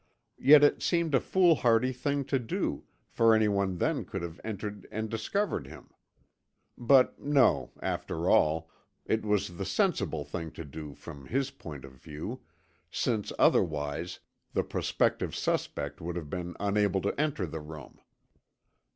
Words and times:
Yet 0.39 0.63
it 0.63 0.81
seemed 0.81 1.13
a 1.13 1.19
foolhardy 1.19 1.91
thing 1.93 2.25
to 2.25 2.39
do, 2.39 2.85
for 3.07 3.35
any 3.35 3.47
one 3.47 3.77
then 3.77 4.03
could 4.03 4.23
have 4.23 4.41
entered 4.43 4.87
and 4.91 5.07
discovered 5.11 5.67
him. 5.67 5.91
But, 6.75 7.19
no, 7.19 7.69
after 7.83 8.27
all, 8.27 8.71
it 9.05 9.23
was 9.23 9.57
the 9.57 9.63
sensible 9.63 10.23
thing 10.25 10.53
to 10.53 10.65
do 10.65 10.95
from 10.95 11.27
his 11.27 11.51
point 11.51 11.85
of 11.85 11.93
view, 11.97 12.41
since 12.89 13.31
otherwise 13.37 14.19
the 14.53 14.63
prospective 14.63 15.35
suspect 15.35 16.01
would 16.01 16.15
have 16.15 16.31
been 16.31 16.55
unable 16.59 17.01
to 17.01 17.21
enter 17.21 17.45
the 17.45 17.59
room. 17.61 17.99